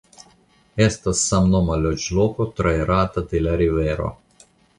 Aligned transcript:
Estas 0.85 1.21
samnoma 1.31 1.77
loĝloko 1.81 2.49
traitrata 2.61 3.25
de 3.35 3.43
la 3.45 3.53
rivero. 3.63 4.11